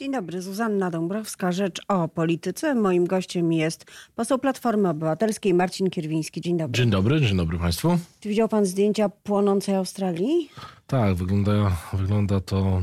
Dzień 0.00 0.12
dobry, 0.12 0.42
Zuzanna 0.42 0.90
Dąbrowska, 0.90 1.52
Rzecz 1.52 1.80
o 1.88 2.08
Polityce. 2.08 2.74
Moim 2.74 3.06
gościem 3.06 3.52
jest 3.52 3.84
poseł 4.16 4.38
Platformy 4.38 4.88
Obywatelskiej 4.88 5.54
Marcin 5.54 5.90
Kierwiński. 5.90 6.40
Dzień 6.40 6.56
dobry. 6.56 6.82
Dzień 6.82 6.90
dobry, 6.90 7.20
dzień 7.20 7.36
dobry 7.36 7.58
Państwu. 7.58 7.98
Czy 8.20 8.28
widział 8.28 8.48
Pan 8.48 8.66
zdjęcia 8.66 9.08
płonącej 9.08 9.74
Australii? 9.74 10.50
Tak, 10.86 11.14
wygląda, 11.14 11.52
wygląda 11.92 12.40
to 12.40 12.82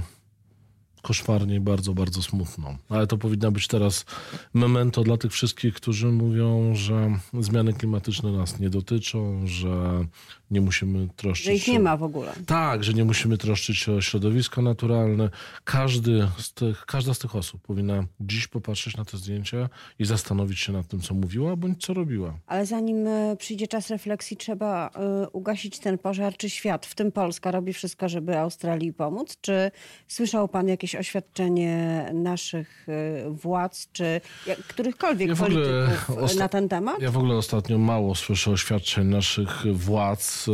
koszmarnie 1.08 1.56
i 1.56 1.60
bardzo, 1.60 1.94
bardzo 1.94 2.22
smutno. 2.22 2.78
Ale 2.90 3.08
to 3.08 3.18
powinna 3.18 3.52
być 3.52 3.68
teraz 3.68 4.06
memento 4.54 5.04
dla 5.04 5.18
tych 5.18 5.32
wszystkich, 5.32 5.74
którzy 5.74 6.08
mówią, 6.08 6.76
że 6.76 7.20
zmiany 7.40 7.74
klimatyczne 7.74 8.32
nas 8.32 8.60
nie 8.60 8.70
dotyczą, 8.70 9.48
że 9.48 10.06
nie 10.52 10.62
musimy 10.62 11.08
troszczyć 11.16 11.46
Że 11.46 11.54
ich 11.54 11.64
się... 11.64 11.72
nie 11.72 11.80
ma 11.80 11.98
w 11.98 12.04
ogóle. 12.04 12.34
Tak, 12.46 12.84
że 12.84 12.94
nie 12.94 13.06
musimy 13.06 13.38
troszczyć 13.38 13.78
się 13.78 13.92
o 13.92 14.02
środowisko 14.02 14.62
naturalne. 14.62 15.30
Każdy 15.64 16.28
z 16.38 16.54
tych, 16.54 16.86
każda 16.86 17.14
z 17.14 17.20
tych 17.20 17.36
osób 17.36 17.62
powinna 17.62 18.04
dziś 18.20 18.48
popatrzeć 18.48 18.98
na 18.98 19.06
te 19.06 19.18
zdjęcia 19.18 19.70
i 20.00 20.06
zastanowić 20.06 20.60
się 20.60 20.74
nad 20.74 20.88
tym, 20.88 21.02
co 21.02 21.14
mówiła, 21.14 21.56
bądź 21.56 21.86
co 21.86 21.94
robiła. 21.94 22.34
Ale 22.48 22.66
zanim 22.66 23.08
e, 23.08 23.36
przyjdzie 23.38 23.68
czas 23.68 23.90
refleksji, 23.90 24.38
trzeba 24.38 24.90
e, 24.96 25.30
ugasić 25.30 25.80
ten 25.80 25.98
pożar. 25.98 26.38
Czy 26.38 26.50
świat, 26.50 26.86
w 26.86 26.96
tym 26.96 27.12
Polska, 27.12 27.52
robi 27.52 27.74
wszystko, 27.74 28.10
żeby 28.10 28.38
Australii 28.38 28.94
pomóc? 28.94 29.38
Czy 29.42 29.72
słyszał 30.08 30.48
Pan 30.48 30.68
jakieś 30.68 30.96
oświadczenie 30.98 32.06
naszych 32.14 32.88
e, 32.90 33.30
władz, 33.30 33.88
czy 33.94 34.22
którychkolwiek 34.68 35.30
Ja 35.30 35.36
polityków 35.36 36.10
osta- 36.10 36.40
na 36.40 36.48
ten 36.48 36.70
temat? 36.70 37.02
Ja 37.02 37.12
w 37.12 37.18
ogóle 37.18 37.36
ostatnio 37.36 37.78
mało 37.78 38.16
słyszę 38.16 38.52
oświadczeń 38.52 39.08
naszych 39.08 39.64
władz, 39.74 40.46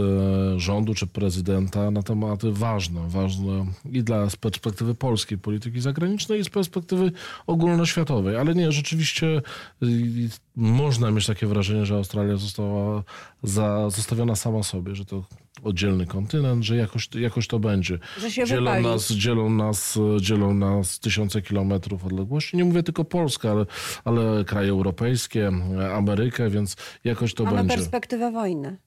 e, 0.56 0.60
rządu 0.60 0.94
czy 0.94 1.08
prezydenta 1.08 1.92
na 1.92 2.04
tematy 2.04 2.52
ważne, 2.52 3.02
ważne 3.08 3.66
i 3.92 4.04
dla 4.04 4.30
z 4.30 4.36
perspektywy 4.36 4.96
polskiej 4.96 5.38
polityki 5.38 5.82
zagranicznej 5.82 6.40
i 6.40 6.44
z 6.44 6.50
perspektywy 6.50 7.12
ogólnoświatowej. 7.48 8.38
Ale 8.38 8.56
nie, 8.56 8.72
rzeczywiście 8.72 9.42
y, 9.84 10.30
można 10.56 11.12
mieć 11.12 11.26
takie 11.26 11.48
wrażenie, 11.48 11.86
że 11.86 11.96
Australia 11.96 12.38
została 12.38 13.04
za, 13.44 13.90
zostawiona 13.90 14.36
sama 14.36 14.64
sobie, 14.64 14.96
że 14.96 15.06
to 15.06 15.24
oddzielny 15.64 16.06
kontynent, 16.06 16.64
że 16.64 16.76
jakoś, 16.76 17.10
jakoś 17.16 17.48
to 17.48 17.60
będzie. 17.60 18.00
Że 18.18 18.32
się 18.32 18.46
dzielą 18.46 18.62
wypali. 18.62 18.84
nas, 18.84 19.12
dzielą 19.12 19.50
nas, 19.50 20.00
dzielą 20.22 20.54
nas 20.54 21.00
tysiące 21.00 21.42
kilometrów 21.42 22.06
odległości. 22.06 22.58
Nie 22.58 22.66
mówię 22.66 22.84
tylko 22.84 23.06
Polska, 23.06 23.52
ale, 23.52 23.66
ale 24.06 24.46
kraje 24.46 24.70
europejskie, 24.70 25.52
Amerykę, 25.96 26.50
więc 26.50 26.76
jakoś 27.04 27.34
to 27.34 27.44
Mamy 27.44 27.58
będzie. 27.58 27.76
perspektywę 27.76 28.32
wojny. 28.32 28.78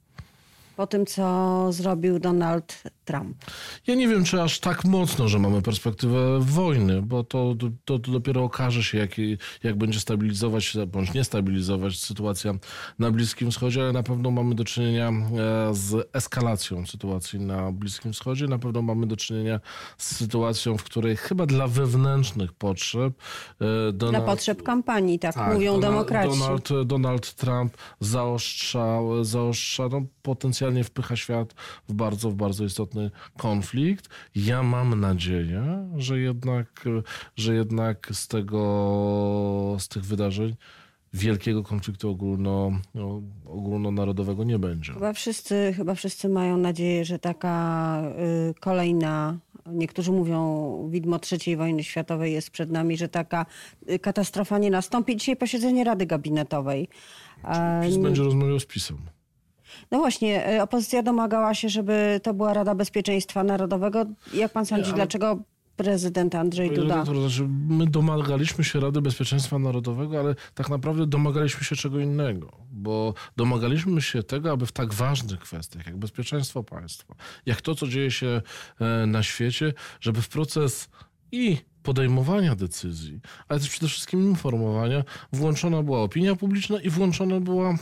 Po 0.77 0.87
tym, 0.87 1.07
co 1.07 1.67
zrobił 1.73 2.19
Donald 2.19 2.83
Trump. 3.05 3.37
Ja 3.87 3.95
nie 3.95 4.09
wiem, 4.09 4.25
czy 4.25 4.43
aż 4.43 4.61
tak 4.61 4.85
mocno, 4.85 5.29
że 5.29 5.39
mamy 5.39 5.63
perspektywę 5.63 6.41
wojny, 6.41 7.03
bo 7.03 7.25
to, 7.25 7.55
to, 7.85 7.99
to 7.99 8.13
dopiero 8.13 8.45
okaże 8.45 8.83
się, 8.83 8.99
jak, 8.99 9.11
jak 9.63 9.79
będzie 9.79 10.01
stabilizować 10.01 10.77
bądź 10.87 11.15
nie 11.15 11.25
stabilizować 11.25 11.99
sytuacja 11.99 12.55
na 12.99 13.11
Bliskim 13.11 13.51
Wschodzie, 13.51 13.83
ale 13.83 13.93
na 13.93 14.03
pewno 14.03 14.31
mamy 14.31 14.55
do 14.55 14.65
czynienia 14.65 15.09
e, 15.09 15.75
z 15.75 16.09
eskalacją 16.13 16.87
sytuacji 16.87 17.41
na 17.41 17.73
Bliskim 17.73 18.13
Wschodzie. 18.13 18.47
Na 18.47 18.59
pewno 18.59 18.83
mamy 18.83 19.07
do 19.07 19.17
czynienia 19.17 19.61
z 19.99 20.17
sytuacją, 20.17 20.79
w 20.79 20.83
której 20.83 21.17
chyba 21.17 21.47
dla 21.47 21.69
wewnętrznych 21.69 22.53
potrzeb 22.53 23.15
e, 23.61 23.93
Dla 23.93 23.93
Donald, 23.93 24.25
potrzeb 24.25 24.63
kampanii, 24.63 25.19
tak, 25.19 25.55
mówią 25.55 25.73
Donald- 25.73 25.81
demokraci. 25.81 26.39
Donald, 26.39 26.69
Donald 26.87 27.35
Trump 27.35 27.77
zaostrza, 28.01 28.99
zaostrza 29.23 29.89
no, 29.89 30.03
potencjalnie 30.67 30.85
wpycha 30.85 31.17
świat 31.17 31.55
w 31.89 31.93
bardzo, 31.93 32.31
w 32.31 32.35
bardzo 32.35 32.65
istotny 32.65 33.11
konflikt. 33.39 34.09
Ja 34.35 34.63
mam 34.63 35.01
nadzieję, 35.01 35.89
że 35.97 36.19
jednak, 36.21 36.85
że 37.37 37.55
jednak 37.55 38.09
z 38.13 38.29
tego, 38.29 39.77
z 39.79 39.89
tych 39.89 40.05
wydarzeń 40.05 40.57
wielkiego 41.13 41.63
konfliktu 41.63 42.11
ogólno, 42.11 42.73
no, 42.95 43.23
ogólnonarodowego 43.47 44.45
nie 44.45 44.59
będzie. 44.59 44.93
Chyba 44.93 45.13
wszyscy, 45.13 45.73
chyba 45.77 45.95
wszyscy 45.95 46.29
mają 46.29 46.57
nadzieję, 46.57 47.05
że 47.05 47.19
taka 47.19 48.03
y, 48.51 48.55
kolejna, 48.61 49.39
niektórzy 49.67 50.13
mówią, 50.13 50.89
widmo 50.91 51.19
trzeciej 51.19 51.57
wojny 51.57 51.85
światowej 51.85 52.33
jest 52.33 52.51
przed 52.51 52.71
nami, 52.71 52.97
że 52.97 53.09
taka 53.09 53.47
y, 53.91 53.99
katastrofa 53.99 54.59
nie 54.59 54.71
nastąpi. 54.71 55.17
Dzisiaj 55.17 55.37
posiedzenie 55.37 55.85
Rady 55.85 56.07
Gabinetowej. 56.07 56.89
PiS 57.87 57.97
będzie 57.97 58.23
rozmawiał 58.23 58.61
z 58.61 58.67
PiSem. 58.67 59.16
No 59.91 59.99
właśnie, 59.99 60.55
y, 60.55 60.63
opozycja 60.63 61.03
domagała 61.03 61.55
się, 61.55 61.69
żeby 61.69 62.21
to 62.23 62.35
była 62.35 62.55
Rada 62.55 62.75
Bezpieczeństwa 62.75 63.45
Narodowego. 63.45 64.05
Jak 64.35 64.53
pan 64.53 64.67
sądzi, 64.67 64.85
ale- 64.85 64.95
dlaczego 64.95 65.39
prezydent 65.77 66.35
Andrzej 66.35 66.71
Duda? 66.75 67.05
znaczy 67.05 67.49
my 67.69 67.87
domagaliśmy 67.87 68.65
się 68.65 68.81
Rady 68.81 69.01
Bezpieczeństwa 69.03 69.59
Narodowego, 69.59 70.21
ale 70.21 70.35
tak 70.55 70.69
naprawdę 70.69 71.07
domagaliśmy 71.07 71.65
się 71.65 71.77
czego 71.77 72.01
innego, 72.01 72.53
bo 72.71 73.15
domagaliśmy 73.37 74.03
się 74.03 74.23
tego, 74.23 74.53
aby 74.53 74.67
w 74.67 74.73
tak 74.73 74.95
ważnych 74.95 75.41
kwestiach, 75.41 75.87
jak 75.87 75.97
bezpieczeństwo 75.97 76.63
państwa, 76.65 77.15
jak 77.47 77.61
to, 77.61 77.75
co 77.75 77.87
dzieje 77.87 78.11
się 78.11 78.43
e, 78.81 79.07
na 79.07 79.23
świecie, 79.23 79.73
żeby 80.01 80.23
w 80.23 80.29
proces 80.29 80.89
i 81.33 81.57
podejmowania 81.87 82.55
decyzji, 82.55 83.21
ale 83.49 83.61
też 83.61 83.69
przede 83.71 83.89
wszystkim 83.89 84.23
informowania, 84.31 85.05
włączona 85.33 85.83
była 85.83 86.03
opinia 86.03 86.37
publiczna 86.37 86.81
i 86.81 86.91
włączone 86.91 87.41
była, 87.41 87.71
e, 87.71 87.77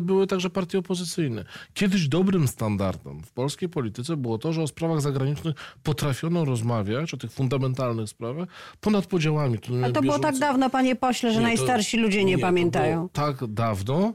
były 0.00 0.26
także 0.26 0.50
partie 0.50 0.78
opozycyjne. 0.78 1.44
Kiedyś 1.74 2.08
dobrym 2.08 2.48
standardem 2.48 3.22
w 3.22 3.32
polskiej 3.32 3.68
polityce 3.68 4.16
było 4.16 4.38
to, 4.38 4.52
że 4.52 4.62
o 4.62 4.66
sprawach 4.66 5.00
zagranicznych 5.00 5.54
potrafiono 5.82 6.44
rozmawiać, 6.44 7.14
o 7.14 7.16
tych 7.16 7.32
fundamentalnych 7.32 8.08
sprawach, 8.08 8.48
ponad 8.80 9.06
podziałami. 9.06 9.58
A 9.84 9.90
to 9.90 10.02
było 10.02 10.18
tak 10.18 10.38
dawno, 10.38 10.70
panie 10.70 10.96
pośle, 10.96 11.30
że 11.32 11.40
Nie, 11.40 11.42
to- 11.42 11.48
najstarsi 11.48 11.96
ludzie 11.98 12.24
nie, 12.24 12.36
to 12.36 12.40
pamiętają. 12.42 13.08
tak 13.08 13.46
dawno, 13.46 14.14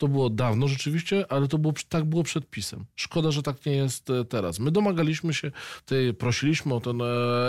to 0.00 0.08
było 0.08 0.30
dawno 0.30 0.68
rzeczywiście, 0.68 1.32
ale 1.32 1.48
to 1.48 1.58
było, 1.58 1.74
tak 1.88 2.04
było 2.04 2.22
przed 2.22 2.50
pisem. 2.50 2.84
Szkoda, 2.96 3.30
że 3.30 3.42
tak 3.42 3.66
nie 3.66 3.72
jest 3.72 4.10
e, 4.10 4.24
teraz. 4.24 4.58
My 4.58 4.70
domagaliśmy 4.70 5.34
się, 5.34 5.50
tej, 5.86 6.14
prosiliśmy 6.14 6.74
o 6.74 6.80
ten 6.80 7.02
e, 7.02 7.04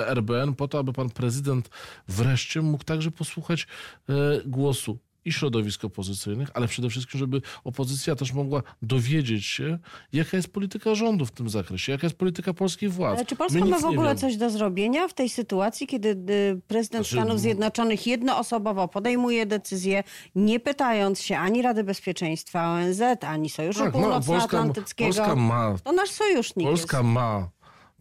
RBN 0.07 0.55
po 0.55 0.67
to, 0.67 0.79
aby 0.79 0.93
pan 0.93 1.09
prezydent 1.09 1.69
wreszcie 2.07 2.61
mógł 2.61 2.83
także 2.83 3.11
posłuchać 3.11 3.67
e, 4.09 4.13
głosu 4.45 4.97
i 5.25 5.31
środowisk 5.31 5.85
opozycyjnych, 5.85 6.49
ale 6.53 6.67
przede 6.67 6.89
wszystkim, 6.89 7.19
żeby 7.19 7.41
opozycja 7.63 8.15
też 8.15 8.33
mogła 8.33 8.63
dowiedzieć 8.81 9.45
się, 9.45 9.77
jaka 10.13 10.37
jest 10.37 10.53
polityka 10.53 10.95
rządu 10.95 11.25
w 11.25 11.31
tym 11.31 11.49
zakresie, 11.49 11.91
jaka 11.91 12.05
jest 12.07 12.17
polityka 12.17 12.53
polskich 12.53 12.93
władz. 12.93 13.17
Ale 13.17 13.25
czy 13.25 13.35
Polska 13.35 13.59
My 13.59 13.65
ma 13.65 13.79
w 13.79 13.85
ogóle 13.85 14.15
coś 14.15 14.37
do 14.37 14.49
zrobienia 14.49 15.07
w 15.07 15.13
tej 15.13 15.29
sytuacji, 15.29 15.87
kiedy 15.87 16.09
y, 16.09 16.61
prezydent 16.67 17.07
Znaczy, 17.07 17.21
Stanów 17.23 17.39
Zjednoczonych 17.39 18.07
jednoosobowo 18.07 18.87
podejmuje 18.87 19.45
decyzję, 19.45 20.03
nie 20.35 20.59
pytając 20.59 21.21
się 21.21 21.37
ani 21.37 21.61
Rady 21.61 21.83
Bezpieczeństwa 21.83 22.67
ONZ, 22.73 23.01
ani 23.21 23.49
Sojuszu 23.49 23.79
Tak, 23.79 23.91
Polska, 23.91 24.09
Północnoatlantyckiego? 24.09 25.13
Polska 25.13 25.35
ma 25.35 25.75
To 25.83 25.91
nasz 25.91 26.09
sojusznik 26.09 26.67
Polska 26.67 26.97
jest. 26.97 27.09
ma, 27.09 27.49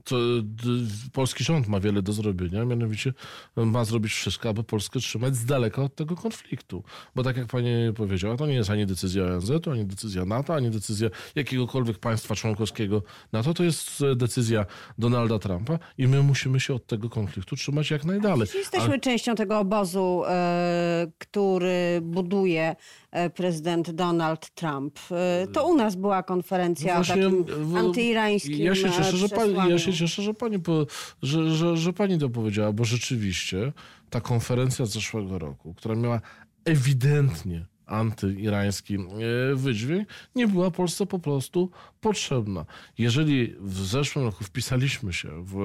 to, 0.04 0.16
polski 1.12 1.44
rząd 1.44 1.68
ma 1.68 1.80
wiele 1.80 2.02
do 2.02 2.12
zrobienia, 2.12 2.64
mianowicie 2.64 3.12
ma 3.56 3.84
zrobić 3.84 4.12
wszystko, 4.12 4.48
aby 4.48 4.64
Polskę 4.64 5.00
trzymać 5.00 5.36
z 5.36 5.44
daleka 5.44 5.82
od 5.82 5.94
tego 5.94 6.16
konfliktu. 6.16 6.82
Bo 7.14 7.22
tak 7.22 7.36
jak 7.36 7.46
pani 7.46 7.70
powiedziała, 7.96 8.36
to 8.36 8.46
nie 8.46 8.54
jest 8.54 8.70
ani 8.70 8.86
decyzja 8.86 9.24
ONZ-u, 9.24 9.70
ani 9.70 9.84
decyzja 9.84 10.24
NATO, 10.24 10.54
ani 10.54 10.70
decyzja 10.70 11.08
jakiegokolwiek 11.34 11.98
państwa 11.98 12.34
członkowskiego 12.34 13.02
NATO, 13.32 13.54
to 13.54 13.64
jest 13.64 14.02
e, 14.02 14.16
decyzja 14.16 14.66
Donalda 14.98 15.38
Trumpa 15.38 15.78
i 15.98 16.08
my 16.08 16.22
musimy 16.22 16.60
się 16.60 16.74
od 16.74 16.86
tego 16.86 17.10
konfliktu 17.10 17.56
trzymać 17.56 17.90
jak 17.90 18.04
najdalej. 18.04 18.48
Jesteśmy 18.54 19.00
częścią 19.00 19.34
tego 19.34 19.58
obozu, 19.58 20.22
e, 20.26 21.06
który 21.18 22.00
buduje 22.02 22.76
e, 23.10 23.30
prezydent 23.30 23.90
Donald 23.90 24.50
Trump. 24.54 24.98
To 25.52 25.66
u 25.66 25.76
nas 25.76 25.96
była 25.96 26.22
konferencja 26.22 27.00
o 27.00 27.04
takim 27.04 27.44
antyirańskim 27.76 28.58
ja 28.58 28.74
się 28.74 28.90
cieszę, 28.90 29.16
że 29.16 29.28
pani, 29.28 29.50
ja 29.50 29.54
przesłaniu. 29.54 29.78
Się 29.92 29.98
cieszę, 29.98 30.22
że 30.22 30.34
pani, 30.34 30.58
po, 30.58 30.86
że, 31.22 31.50
że, 31.50 31.76
że 31.76 31.92
pani 31.92 32.18
to 32.18 32.28
powiedziała, 32.28 32.72
bo 32.72 32.84
rzeczywiście 32.84 33.72
ta 34.10 34.20
konferencja 34.20 34.86
z 34.86 34.92
zeszłego 34.92 35.38
roku, 35.38 35.74
która 35.74 35.94
miała 35.94 36.20
ewidentnie 36.64 37.66
antyirański 37.86 38.94
e, 38.94 39.54
wydźwięk, 39.54 40.08
nie 40.34 40.48
była 40.48 40.70
Polsce 40.70 41.06
po 41.06 41.18
prostu 41.18 41.70
potrzebna. 42.00 42.64
Jeżeli 42.98 43.54
w 43.60 43.86
zeszłym 43.86 44.24
roku 44.24 44.44
wpisaliśmy 44.44 45.12
się 45.12 45.44
w, 45.44 45.56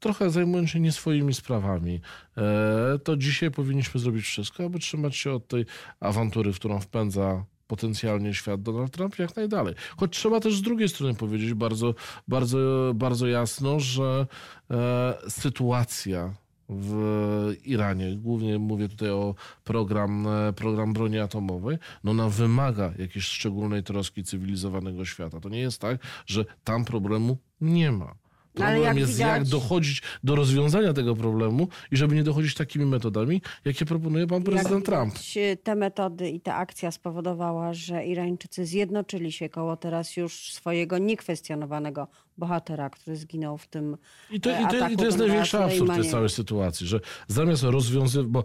trochę 0.00 0.30
zajmując 0.30 0.70
się 0.70 0.80
nie 0.80 0.92
swoimi 0.92 1.34
sprawami, 1.34 2.00
e, 2.36 2.98
to 3.04 3.16
dzisiaj 3.16 3.50
powinniśmy 3.50 4.00
zrobić 4.00 4.24
wszystko, 4.24 4.64
aby 4.64 4.78
trzymać 4.78 5.16
się 5.16 5.32
od 5.32 5.48
tej 5.48 5.66
awantury, 6.00 6.52
w 6.52 6.56
którą 6.56 6.80
wpędza 6.80 7.44
potencjalnie 7.66 8.34
świat 8.34 8.62
Donald 8.62 8.92
Trump 8.92 9.18
jak 9.18 9.36
najdalej. 9.36 9.74
Choć 9.96 10.12
trzeba 10.12 10.40
też 10.40 10.56
z 10.56 10.62
drugiej 10.62 10.88
strony 10.88 11.14
powiedzieć 11.14 11.54
bardzo, 11.54 11.94
bardzo, 12.28 12.92
bardzo 12.94 13.26
jasno, 13.26 13.80
że 13.80 14.26
e, 14.70 15.14
sytuacja 15.28 16.34
w 16.68 17.54
Iranie, 17.64 18.16
głównie 18.16 18.58
mówię 18.58 18.88
tutaj 18.88 19.10
o 19.10 19.34
program, 19.64 20.26
e, 20.26 20.52
program 20.52 20.92
broni 20.92 21.18
atomowej, 21.18 21.78
no 22.04 22.10
ona 22.10 22.28
wymaga 22.28 22.92
jakiejś 22.98 23.24
szczególnej 23.24 23.82
troski 23.82 24.24
cywilizowanego 24.24 25.04
świata. 25.04 25.40
To 25.40 25.48
nie 25.48 25.60
jest 25.60 25.80
tak, 25.80 25.98
że 26.26 26.44
tam 26.64 26.84
problemu 26.84 27.38
nie 27.60 27.92
ma. 27.92 28.25
Problem 28.56 28.82
jak 28.84 28.96
jest, 28.96 29.12
widać- 29.12 29.28
jak 29.38 29.44
dochodzić 29.44 30.02
do 30.24 30.34
rozwiązania 30.36 30.92
tego 30.92 31.16
problemu 31.16 31.68
i 31.90 31.96
żeby 31.96 32.14
nie 32.14 32.22
dochodzić 32.22 32.54
takimi 32.54 32.86
metodami, 32.86 33.42
jakie 33.64 33.84
proponuje 33.84 34.26
pan 34.26 34.42
prezydent 34.42 34.74
Jak 34.74 34.84
Trump. 34.84 35.14
Te 35.62 35.74
metody 35.74 36.30
i 36.30 36.40
ta 36.40 36.54
akcja 36.54 36.90
spowodowała, 36.90 37.74
że 37.74 38.06
Irańczycy 38.06 38.66
zjednoczyli 38.66 39.32
się 39.32 39.48
koło 39.48 39.76
teraz 39.76 40.16
już 40.16 40.52
swojego 40.52 40.98
niekwestionowanego 40.98 42.08
bohatera, 42.38 42.90
który 42.90 43.16
zginął 43.16 43.58
w 43.58 43.66
tym 43.66 43.96
I 44.30 44.40
to, 44.40 44.50
e, 44.50 44.62
i 44.62 44.66
to, 44.66 44.76
ataku 44.76 44.92
i 44.92 44.96
to 44.96 45.04
jest 45.04 45.18
największy 45.18 45.58
absurd 45.58 45.94
tej 45.94 46.10
całej 46.10 46.28
sytuacji, 46.30 46.86
że 46.86 47.00
zamiast 47.28 47.62
rozwiązywać, 47.62 48.26
bo 48.26 48.44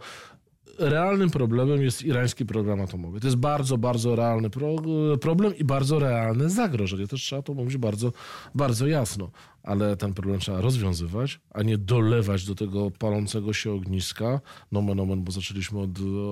realnym 0.80 1.30
problemem 1.30 1.82
jest 1.82 2.04
irański 2.04 2.46
program 2.46 2.82
atomowy. 2.82 3.20
To 3.20 3.28
jest 3.28 3.38
bardzo, 3.38 3.78
bardzo 3.78 4.16
realny 4.16 4.50
pro, 4.50 4.76
problem 5.22 5.58
i 5.58 5.64
bardzo 5.64 6.00
realne 6.00 6.50
zagrożenie. 6.50 7.08
Też 7.08 7.22
trzeba 7.22 7.42
to 7.42 7.54
mówić 7.54 7.78
bardzo, 7.78 8.12
bardzo 8.56 8.88
jasno. 8.88 9.32
Ale 9.64 9.98
ten 9.98 10.14
problem 10.14 10.40
trzeba 10.40 10.62
rozwiązywać, 10.62 11.40
a 11.52 11.64
nie 11.64 11.78
dolewać 11.78 12.46
do 12.46 12.56
tego 12.56 12.92
palącego 12.92 13.54
się 13.54 13.72
ogniska, 13.72 14.42
nomen 14.72 15.00
omen, 15.00 15.24
bo 15.24 15.32
zaczęliśmy 15.32 15.80
od, 15.80 15.90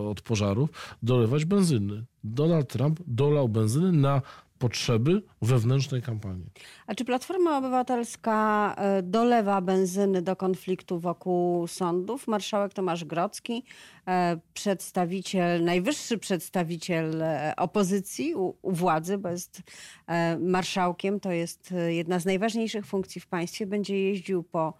od 0.09 0.21
pożarów, 0.21 0.69
dolewać 1.03 1.45
benzyny. 1.45 2.05
Donald 2.23 2.69
Trump 2.69 2.99
dolał 3.07 3.49
benzyny 3.49 3.91
na 3.91 4.21
potrzeby 4.59 5.21
wewnętrznej 5.41 6.01
kampanii. 6.01 6.49
A 6.87 6.95
czy 6.95 7.05
Platforma 7.05 7.57
Obywatelska 7.57 8.75
e, 8.77 9.03
dolewa 9.03 9.61
benzyny 9.61 10.21
do 10.21 10.35
konfliktu 10.35 10.99
wokół 10.99 11.67
sądów? 11.67 12.27
Marszałek 12.27 12.73
Tomasz 12.73 13.05
Grocki, 13.05 13.63
e, 14.07 14.39
przedstawiciel, 14.53 15.63
najwyższy 15.63 16.17
przedstawiciel 16.17 17.21
e, 17.21 17.53
opozycji 17.57 18.35
u, 18.35 18.55
u 18.61 18.71
władzy, 18.71 19.17
bo 19.17 19.29
jest 19.29 19.61
marszałkiem, 20.39 21.19
to 21.19 21.31
jest 21.31 21.73
jedna 21.87 22.19
z 22.19 22.25
najważniejszych 22.25 22.85
funkcji 22.85 23.21
w 23.21 23.27
państwie, 23.27 23.65
będzie 23.65 24.03
jeździł 24.03 24.43
po 24.43 24.73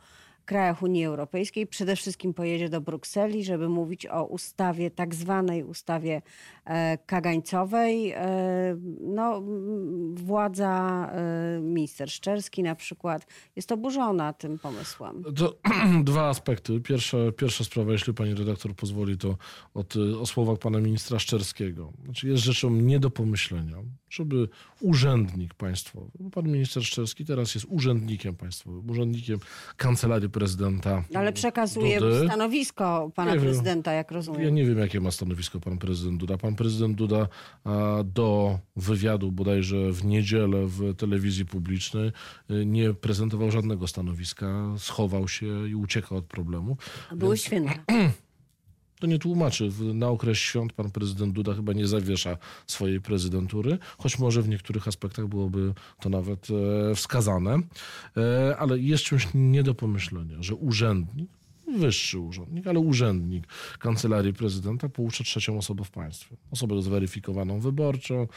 krajach 0.50 0.84
Unii 0.84 1.06
Europejskiej. 1.06 1.68
Przede 1.68 1.96
wszystkim 1.96 2.34
pojedzie 2.34 2.70
do 2.70 2.82
Brukseli, 2.82 3.44
żeby 3.44 3.70
mówić 3.70 4.06
o 4.06 4.24
ustawie, 4.24 4.92
tak 4.92 5.16
zwanej 5.16 5.64
ustawie 5.64 6.22
e, 6.66 6.98
kagańcowej. 6.98 8.12
E, 8.12 8.78
no, 9.02 9.44
władza, 10.14 11.06
e, 11.12 11.60
minister 11.62 12.12
Szczerski 12.12 12.64
na 12.64 12.76
przykład, 12.76 13.28
jest 13.56 13.72
oburzona 13.72 14.34
tym 14.34 14.60
pomysłem. 14.60 15.24
To 15.36 15.56
dwa 16.12 16.30
aspekty. 16.30 16.82
Pierwsza, 16.82 17.18
pierwsza 17.38 17.64
sprawa, 17.64 17.92
jeśli 17.92 18.14
pani 18.14 18.34
redaktor 18.34 18.76
pozwoli, 18.76 19.18
to 19.18 19.38
od, 19.74 19.96
o 19.96 20.26
słowach 20.26 20.58
pana 20.60 20.80
ministra 20.80 21.20
Szczerskiego. 21.20 21.94
Znaczy 22.04 22.28
jest 22.28 22.44
rzeczą 22.44 22.70
nie 22.70 23.00
do 23.00 23.10
pomyślenia, 23.10 23.78
żeby 24.10 24.50
urzędnik 24.82 25.54
państwowy, 25.54 26.12
bo 26.20 26.30
pan 26.30 26.46
minister 26.52 26.84
Szczerski 26.86 27.26
teraz 27.26 27.56
jest 27.56 27.68
urzędnikiem 27.70 28.36
państwowym, 28.36 28.90
urzędnikiem 28.90 29.40
kancelarii 29.78 30.30
prezydenta. 30.30 31.04
Ale 31.16 31.34
przekazuje 31.34 32.00
Dudy. 32.00 32.26
stanowisko 32.26 33.12
pana 33.16 33.32
Nie 33.32 33.38
wiem. 33.38 33.46
prezydenta, 33.46 33.92
jak 33.94 34.12
Ja 34.12 34.16
rozumiem. 34.16 34.56
nie 34.56 34.66
wiem, 34.66 34.78
jakie 34.80 35.00
ma 35.02 35.12
stanowisko 35.12 35.60
pan 35.60 35.78
prezydent 35.78 36.18
Duda. 36.20 36.38
Pan 36.38 36.56
prezydent 36.56 36.96
Duda 36.96 37.28
do 38.06 38.60
wywiadu 38.76 39.32
bodajże 39.32 39.92
w 39.92 40.06
niedzielę 40.06 40.66
w 40.68 40.96
telewizji 40.96 41.46
publicznej 41.46 42.12
y, 42.52 42.66
nie 42.66 42.94
prezentował 42.94 43.52
żadnego 43.52 43.88
stanowiska, 43.88 44.74
schował 44.78 45.28
się 45.28 45.70
i 45.70 45.76
uciekał 45.76 46.18
od 46.18 46.26
problemu. 46.26 46.78
Były 47.16 47.38
święta. 47.38 47.74
To 49.00 49.08
nie 49.08 49.20
tłumaczy. 49.20 49.70
Na 49.94 50.08
okres 50.08 50.38
świąt 50.38 50.74
pan 50.74 50.92
prezydent 50.92 51.34
Duda 51.34 51.54
chyba 51.54 51.74
nie 51.74 51.88
zawiesza 51.88 52.38
swojej 52.68 53.02
prezydentury, 53.02 53.78
choć 53.98 54.20
może 54.20 54.42
w 54.42 54.50
niektórych 54.50 54.88
aspektach 54.88 55.28
byłoby 55.28 55.74
to 56.00 56.10
nawet 56.10 56.48
e, 56.92 56.96
wskazane. 56.96 57.60
E, 58.18 58.58
ale 58.58 58.80
jest 58.80 59.04
czymś 59.04 59.28
nie 59.34 59.64
do 59.64 59.76
pomyślenia, 59.76 60.36
że 60.40 60.56
urzędnik, 60.56 61.30
wyższy 61.78 62.20
urzędnik, 62.20 62.68
ale 62.68 62.80
urzędnik 62.80 63.48
kancelarii 63.80 64.34
prezydenta 64.34 64.90
poucza 64.90 65.24
trzecią 65.24 65.58
osobę 65.58 65.84
w 65.84 65.92
państwie. 65.92 66.36
Osobę 66.52 66.82
zweryfikowaną 66.82 67.60
wyborczo, 67.60 68.28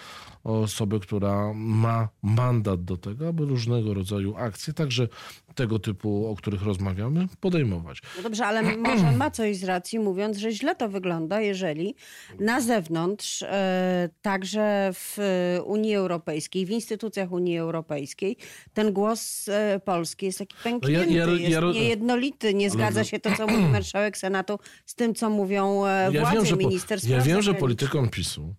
osobę, 0.45 1.01
która 1.01 1.53
ma 1.55 2.09
mandat 2.23 2.85
do 2.85 2.97
tego, 2.97 3.29
aby 3.29 3.45
różnego 3.45 3.95
rodzaju 3.95 4.37
akcje, 4.37 4.73
także 4.73 5.09
tego 5.55 5.79
typu, 5.79 6.27
o 6.27 6.37
których 6.37 6.63
rozmawiamy, 6.63 7.27
podejmować. 7.41 7.99
No 8.17 8.23
dobrze, 8.23 8.47
ale 8.47 8.77
może 8.77 9.13
ma 9.13 9.31
coś 9.31 9.57
z 9.57 9.65
racji, 9.65 9.99
mówiąc, 9.99 10.39
że 10.39 10.53
źle 10.53 10.75
to 10.77 10.89
wygląda, 10.89 11.41
jeżeli 11.41 11.95
na 12.41 12.61
zewnątrz, 12.61 13.43
e, 13.43 14.09
także 14.23 14.91
w 14.95 15.19
e, 15.59 15.63
Unii 15.63 15.95
Europejskiej, 15.95 16.67
w 16.67 16.71
instytucjach 16.71 17.33
Unii 17.33 17.59
Europejskiej, 17.59 18.37
ten 18.75 18.93
głos 18.93 19.49
e, 19.49 19.81
polski 19.85 20.27
jest 20.27 20.39
taki 20.39 20.57
pęknięty, 20.65 21.13
ja- 21.15 21.27
jest 21.27 21.51
ja 21.51 21.61
ro- 21.61 21.73
niejednolity, 21.73 22.55
nie 22.55 22.71
zgadza 22.71 23.05
się 23.05 23.21
to, 23.21 23.37
co 23.37 23.47
mówi 23.47 23.65
marszałek 23.65 24.19
Senatu 24.19 24.59
z 24.87 24.95
tym, 24.95 25.15
co 25.15 25.31
mówią 25.31 25.83
władze 26.21 26.51
po- 26.51 26.57
ministerstwa 26.57 27.15
ja 27.15 27.21
wiem, 27.21 27.43
że 27.43 27.55
politykom 27.55 28.09
PiSu 28.09 28.55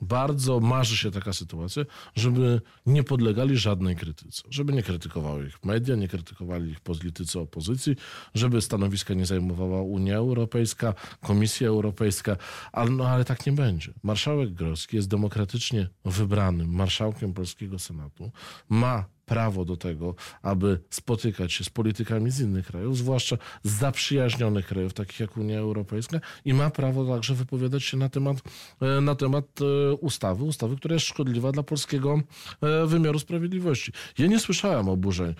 bardzo 0.00 0.60
marzy 0.60 0.96
się 0.96 1.10
taka 1.10 1.32
sytuacja, 1.32 1.84
żeby 2.14 2.60
nie 2.86 3.02
podlegali 3.04 3.56
żadnej 3.56 3.96
krytyce. 3.96 4.42
Żeby 4.50 4.72
nie 4.72 4.82
krytykowały 4.82 5.46
ich 5.46 5.64
media, 5.64 5.96
nie 5.96 6.08
krytykowali 6.08 6.70
ich 6.70 6.80
politycy 6.80 7.40
opozycji, 7.40 7.96
żeby 8.34 8.60
stanowiska 8.60 9.14
nie 9.14 9.26
zajmowała 9.26 9.82
Unia 9.82 10.16
Europejska, 10.16 10.94
Komisja 11.20 11.68
Europejska, 11.68 12.36
ale, 12.72 12.90
no, 12.90 13.08
ale 13.08 13.24
tak 13.24 13.46
nie 13.46 13.52
będzie. 13.52 13.92
Marszałek 14.02 14.52
Grodzki 14.52 14.96
jest 14.96 15.08
demokratycznie 15.08 15.88
wybranym 16.04 16.74
marszałkiem 16.74 17.34
polskiego 17.34 17.78
Senatu, 17.78 18.30
ma 18.68 19.04
prawo 19.30 19.64
do 19.64 19.76
tego, 19.76 20.14
aby 20.42 20.80
spotykać 20.90 21.52
się 21.52 21.64
z 21.64 21.70
politykami 21.70 22.30
z 22.30 22.40
innych 22.40 22.66
krajów, 22.66 22.96
zwłaszcza 22.96 23.36
z 23.62 23.70
zaprzyjaźnionych 23.70 24.66
krajów, 24.66 24.92
takich 24.92 25.20
jak 25.20 25.36
Unia 25.36 25.58
Europejska, 25.58 26.20
i 26.44 26.54
ma 26.54 26.70
prawo 26.70 27.04
także 27.04 27.34
wypowiadać 27.34 27.84
się 27.84 27.96
na 27.96 28.08
temat, 28.08 28.36
e, 28.80 29.00
na 29.00 29.14
temat 29.14 29.44
e, 29.60 29.94
ustawy, 29.94 30.44
ustawy, 30.44 30.76
która 30.76 30.94
jest 30.94 31.06
szkodliwa 31.06 31.52
dla 31.52 31.62
polskiego 31.62 32.20
e, 32.62 32.86
wymiaru 32.86 33.18
sprawiedliwości. 33.18 33.92
Ja 34.18 34.26
nie 34.26 34.40
słyszałem 34.40 34.88
oburzeń 34.88 35.34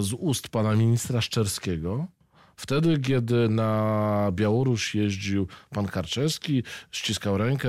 z 0.00 0.12
ust 0.12 0.48
pana 0.48 0.74
ministra 0.74 1.20
Szczerskiego, 1.20 2.06
Wtedy, 2.56 2.98
kiedy 2.98 3.48
na 3.48 4.30
Białoruś 4.32 4.94
jeździł 4.94 5.46
pan 5.70 5.86
Karczewski, 5.86 6.62
ściskał 6.90 7.38
rękę 7.38 7.68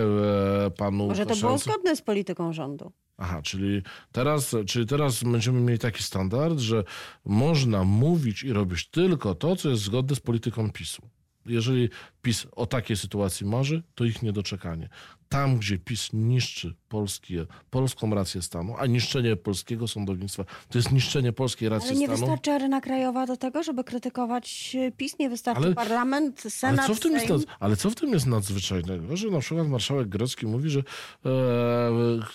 panu 0.78 1.08
Może 1.08 1.26
to 1.26 1.36
było 1.36 1.58
zgodne 1.58 1.96
z 1.96 2.02
polityką 2.02 2.54
rządu. 2.54 2.92
Aha, 3.20 3.42
czyli 3.42 3.82
teraz, 4.12 4.56
czyli 4.68 4.86
teraz 4.86 5.24
będziemy 5.24 5.62
mieli 5.62 5.80
taki 5.80 6.04
standard, 6.04 6.60
że 6.60 6.84
można 7.26 7.84
mówić 7.84 8.44
i 8.44 8.54
robić 8.54 8.88
tylko 8.88 9.36
to, 9.36 9.56
co 9.56 9.70
jest 9.70 9.82
zgodne 9.84 10.16
z 10.16 10.20
polityką 10.20 10.72
PiSu. 10.72 11.02
Jeżeli 11.46 11.90
PiS 12.22 12.48
o 12.52 12.66
takiej 12.66 12.98
sytuacji 12.98 13.46
marzy, 13.46 13.84
to 13.96 14.06
ich 14.06 14.22
niedoczekanie. 14.22 14.90
Tam, 15.30 15.58
gdzie 15.58 15.78
PiS 15.78 16.10
niszczy 16.14 16.74
polskie, 16.90 17.46
polską 17.70 18.16
rację 18.16 18.42
stanu, 18.42 18.76
a 18.78 18.86
niszczenie 18.86 19.36
polskiego 19.36 19.88
sądownictwa 19.88 20.44
to 20.70 20.78
jest 20.78 20.92
niszczenie 20.92 21.34
polskiej 21.34 21.70
racji 21.70 21.90
Ale 21.90 22.00
nie 22.00 22.06
stanu. 22.06 22.20
wystarczy 22.20 22.52
arena 22.52 22.82
krajowa 22.82 23.26
do 23.26 23.38
tego, 23.38 23.64
żeby 23.64 23.84
krytykować 23.84 24.76
e, 24.80 24.92
PiS, 24.92 25.20
nie 25.20 25.30
wystarczy 25.30 25.64
Ale- 25.64 25.76
parlament, 25.76 26.42
senat, 26.50 26.80
Ale 26.80 26.88
co, 26.88 26.96
w 26.96 27.00
tym 27.00 27.14
jest, 27.14 27.28
Sejm. 27.28 27.40
ale 27.60 27.76
co 27.76 27.90
w 27.90 27.96
tym 27.96 28.10
jest 28.10 28.26
nadzwyczajnego, 28.26 29.18
że 29.18 29.28
na 29.28 29.40
przykład 29.40 29.68
marszałek 29.68 30.08
Grecki 30.10 30.48
mówi, 30.48 30.70
że 30.70 30.80
e, 30.80 30.84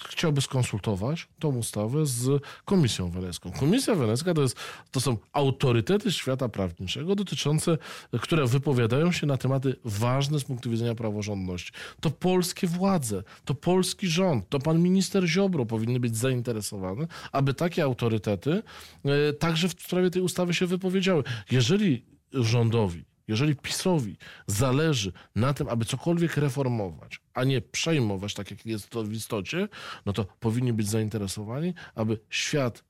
chciałby 0.09 0.41
skonsultować 0.41 1.29
tą 1.39 1.57
ustawę 1.57 2.07
z 2.07 2.43
Komisją 2.65 3.11
Wenecką. 3.11 3.53
Komisja 3.53 3.95
Wenecka 3.95 4.35
to, 4.35 4.43
jest, 4.43 4.57
to 4.91 5.01
są 5.01 5.17
autorytety 5.33 6.13
świata 6.13 6.49
prawniczego 6.49 7.15
dotyczące, 7.15 7.79
które 8.21 8.47
wypowiadają 8.47 9.13
się 9.13 9.27
na 9.27 9.37
tematy 9.37 9.77
ważne 9.85 10.39
z 10.39 10.45
punktu 10.45 10.71
widzenia 10.71 10.95
praworządności. 10.95 11.73
To 12.01 12.11
polskie 12.11 12.67
władze, 12.85 13.23
to 13.45 13.55
polski 13.55 14.09
rząd, 14.09 14.49
to 14.49 14.59
pan 14.59 14.83
minister 14.83 15.27
Ziobro 15.27 15.67
powinny 15.67 16.01
być 16.01 16.17
zainteresowane, 16.17 17.07
aby 17.33 17.55
takie 17.55 17.85
autorytety 17.85 18.63
e, 19.05 19.33
także 19.33 19.69
w 19.69 19.73
sprawie 19.73 20.11
tej 20.11 20.23
ustawy 20.23 20.55
się 20.55 20.67
wypowiedziały. 20.67 21.23
Jeżeli 21.51 22.05
rządowi 22.33 23.05
jeżeli 23.29 23.57
PiSowi 23.57 24.17
zależy 24.47 25.13
na 25.35 25.55
tym, 25.55 25.69
aby 25.69 25.85
cokolwiek 25.85 26.37
reformować, 26.37 27.21
a 27.35 27.45
nie 27.45 27.61
przejmować, 27.61 28.35
tak 28.35 28.51
jak 28.51 28.67
jest 28.67 28.91
to 28.91 29.05
w 29.05 29.13
istocie, 29.13 29.69
no 30.07 30.13
to 30.13 30.25
powinni 30.25 30.73
być 30.73 30.89
zainteresowani, 30.89 31.75
aby 31.95 32.19
świat, 32.31 32.85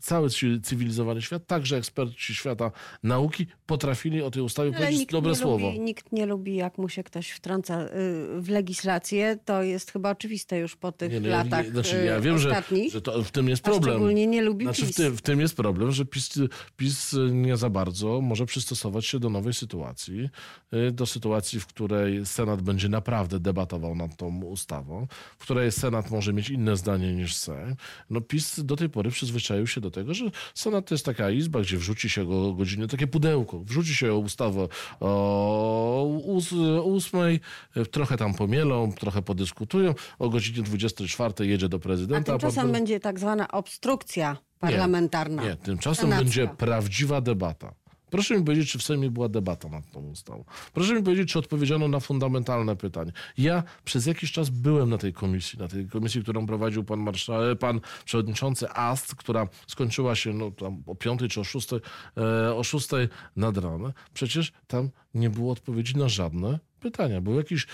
cały 0.00 0.30
cy- 0.30 0.60
cywilizowany 0.62 1.22
świat, 1.22 1.46
także 1.46 1.76
eksperci 1.76 2.34
świata 2.34 2.70
nauki 3.02 3.46
potrafili 3.66 4.22
o 4.22 4.30
tej 4.30 4.42
ustawie 4.42 4.70
Ale 4.76 4.86
powiedzieć 4.86 5.06
dobre 5.06 5.34
słowo. 5.34 5.66
Lubi, 5.66 5.80
nikt 5.80 6.12
nie 6.12 6.26
lubi, 6.26 6.54
jak 6.56 6.78
mu 6.78 6.88
się 6.88 7.02
ktoś 7.04 7.30
wtrąca 7.30 7.82
y, 7.84 7.88
w 8.40 8.48
legislację. 8.48 9.38
To 9.44 9.62
jest 9.62 9.90
chyba 9.92 10.10
oczywiste 10.10 10.58
już 10.58 10.76
po 10.76 10.92
tych 10.92 11.12
Nie, 11.12 11.20
no 11.20 11.28
latach 11.28 11.66
ja, 11.66 11.72
znaczy, 11.72 12.04
ja 12.04 12.16
y, 12.18 12.20
wiem, 12.20 12.38
że, 12.38 12.62
że 12.92 13.02
to, 13.02 13.22
w 13.22 13.30
tym 13.30 13.48
jest 13.48 13.68
A 13.68 13.70
problem. 13.70 13.92
szczególnie 13.94 14.26
nie 14.26 14.42
lubi 14.42 14.64
Znaczy, 14.64 14.82
w, 14.82 14.86
PiS. 14.86 14.96
tym, 14.96 15.16
w 15.16 15.22
tym 15.22 15.40
jest 15.40 15.56
problem, 15.56 15.92
że 15.92 16.04
PiS, 16.04 16.38
PiS 16.76 17.16
nie 17.32 17.56
za 17.56 17.70
bardzo 17.70 18.20
może 18.20 18.46
przystosować 18.46 19.06
się 19.06 19.18
do 19.18 19.30
nowej 19.30 19.54
sytuacji, 19.54 20.28
y, 20.88 20.92
do 20.92 21.06
sytuacji, 21.06 21.60
w 21.60 21.66
której 21.66 22.26
Senat 22.26 22.62
będzie 22.62 22.88
naprawdę 22.88 23.40
debatował 23.40 23.94
nad 23.94 24.16
tą 24.16 24.42
ustawą, 24.44 25.06
w 25.38 25.42
której 25.42 25.72
Senat 25.72 26.10
może 26.10 26.32
mieć 26.32 26.50
inne 26.50 26.76
zdanie 26.76 27.12
niż 27.14 27.36
Sejm. 27.36 27.76
No 28.10 28.20
PiS 28.20 28.60
do 28.64 28.76
tej 28.76 28.88
pory 28.88 29.10
przyzwyczaił 29.10 29.29
przyzwyczaił 29.30 29.66
się 29.66 29.80
do 29.80 29.90
tego, 29.90 30.14
że 30.14 30.24
Senat 30.54 30.86
to 30.88 30.94
jest 30.94 31.04
taka 31.06 31.30
izba, 31.30 31.60
gdzie 31.60 31.76
wrzuci 31.76 32.10
się 32.10 32.26
go 32.26 32.48
o 32.48 32.52
godzinie, 32.52 32.86
takie 32.88 33.06
pudełko, 33.06 33.60
wrzuci 33.60 33.94
się 33.94 34.14
ustawę 34.14 34.68
o 35.00 36.20
ós- 36.36 36.82
ósmej, 36.84 37.40
trochę 37.90 38.16
tam 38.16 38.34
pomielą, 38.34 38.92
trochę 38.92 39.22
podyskutują, 39.22 39.94
o 40.18 40.28
godzinie 40.28 40.62
24 40.62 41.46
jedzie 41.46 41.68
do 41.68 41.76
A 41.76 41.80
prezydenta. 41.80 42.32
tymczasem 42.32 42.62
pan- 42.62 42.72
będzie 42.72 43.00
tak 43.00 43.18
zwana 43.18 43.48
obstrukcja 43.50 44.36
parlamentarna. 44.60 45.42
nie, 45.44 45.56
tymczasem 45.56 46.02
Senacka. 46.02 46.24
będzie 46.24 46.48
prawdziwa 46.58 47.20
debata. 47.20 47.74
Proszę 48.10 48.38
mi 48.38 48.44
powiedzieć, 48.44 48.70
czy 48.70 48.78
w 48.78 48.82
Sejmie 48.82 49.10
była 49.10 49.28
debata 49.28 49.68
nad 49.68 49.90
tą 49.90 50.00
ustawą. 50.00 50.44
Proszę 50.72 50.94
mi 50.94 51.02
powiedzieć, 51.02 51.32
czy 51.32 51.38
odpowiedziano 51.38 51.88
na 51.88 52.00
fundamentalne 52.00 52.76
pytanie. 52.76 53.12
Ja 53.38 53.62
przez 53.84 54.06
jakiś 54.06 54.32
czas 54.32 54.50
byłem 54.50 54.90
na 54.90 54.98
tej 54.98 55.12
komisji, 55.12 55.58
na 55.58 55.68
tej 55.68 55.86
komisji, 55.86 56.22
którą 56.22 56.46
prowadził 56.46 56.84
pan 56.84 57.00
marszałek, 57.00 57.58
pan 57.58 57.80
przewodniczący 58.04 58.70
Ast, 58.70 59.14
która 59.14 59.48
skończyła 59.66 60.14
się 60.14 60.32
no, 60.32 60.50
tam 60.50 60.82
o 60.86 60.94
piątej 60.94 61.28
czy 61.28 61.40
o 61.40 61.44
szóstej, 61.44 61.80
e, 62.16 62.54
o 62.54 62.64
szóstej 62.64 63.08
nad 63.36 63.58
ranem. 63.58 63.92
Przecież 64.14 64.52
tam 64.66 64.90
nie 65.14 65.30
było 65.30 65.52
odpowiedzi 65.52 65.96
na 65.96 66.08
żadne 66.08 66.58
pytania. 66.80 67.20
Był 67.20 67.34
jakiś, 67.36 67.66